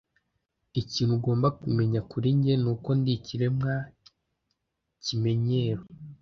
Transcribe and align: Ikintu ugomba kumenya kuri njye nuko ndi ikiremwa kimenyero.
Ikintu 0.81 1.13
ugomba 1.19 1.47
kumenya 1.59 1.99
kuri 2.11 2.27
njye 2.37 2.53
nuko 2.63 2.89
ndi 2.99 3.11
ikiremwa 3.17 3.73
kimenyero. 5.03 5.83